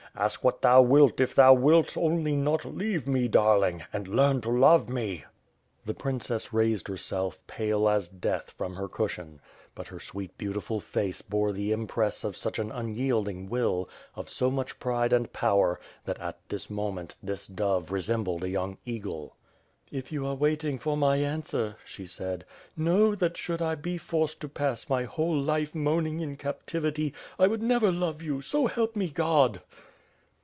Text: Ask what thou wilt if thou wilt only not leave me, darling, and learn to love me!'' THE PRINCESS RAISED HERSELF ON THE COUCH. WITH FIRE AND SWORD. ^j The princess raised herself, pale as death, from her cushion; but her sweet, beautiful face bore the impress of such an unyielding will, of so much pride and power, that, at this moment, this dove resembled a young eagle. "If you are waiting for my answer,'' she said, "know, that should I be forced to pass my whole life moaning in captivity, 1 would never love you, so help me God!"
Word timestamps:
Ask 0.13 0.43
what 0.43 0.61
thou 0.61 0.81
wilt 0.81 1.21
if 1.21 1.33
thou 1.33 1.53
wilt 1.53 1.95
only 1.95 2.35
not 2.35 2.65
leave 2.65 3.07
me, 3.07 3.29
darling, 3.29 3.85
and 3.93 4.09
learn 4.09 4.41
to 4.41 4.49
love 4.51 4.89
me!'' 4.89 5.23
THE 5.85 5.93
PRINCESS 5.93 6.51
RAISED 6.51 6.89
HERSELF 6.89 7.35
ON 7.35 7.37
THE 7.37 7.37
COUCH. 7.37 7.39
WITH 7.39 7.55
FIRE 7.55 7.65
AND 7.65 7.79
SWORD. 7.79 7.79
^j 7.79 8.17
The 8.17 8.19
princess 8.19 8.19
raised 8.19 8.19
herself, 8.19 8.27
pale 8.27 8.37
as 8.43 8.43
death, 8.43 8.51
from 8.57 8.75
her 8.75 8.87
cushion; 8.89 9.41
but 9.73 9.87
her 9.87 9.99
sweet, 10.01 10.37
beautiful 10.37 10.79
face 10.81 11.21
bore 11.21 11.53
the 11.53 11.71
impress 11.71 12.25
of 12.25 12.35
such 12.35 12.59
an 12.59 12.73
unyielding 12.73 13.47
will, 13.47 13.87
of 14.13 14.27
so 14.27 14.51
much 14.51 14.79
pride 14.81 15.13
and 15.13 15.31
power, 15.31 15.79
that, 16.03 16.19
at 16.19 16.39
this 16.49 16.69
moment, 16.69 17.15
this 17.23 17.47
dove 17.47 17.89
resembled 17.93 18.43
a 18.43 18.49
young 18.49 18.79
eagle. 18.85 19.37
"If 19.93 20.11
you 20.11 20.27
are 20.27 20.35
waiting 20.35 20.77
for 20.77 20.97
my 20.97 21.15
answer,'' 21.15 21.77
she 21.85 22.05
said, 22.05 22.43
"know, 22.75 23.15
that 23.15 23.37
should 23.37 23.61
I 23.61 23.75
be 23.75 23.97
forced 23.97 24.41
to 24.41 24.49
pass 24.49 24.89
my 24.89 25.05
whole 25.05 25.39
life 25.39 25.73
moaning 25.73 26.19
in 26.19 26.35
captivity, 26.35 27.13
1 27.37 27.49
would 27.49 27.63
never 27.63 27.93
love 27.93 28.21
you, 28.21 28.41
so 28.41 28.67
help 28.67 28.97
me 28.97 29.07
God!" 29.09 29.61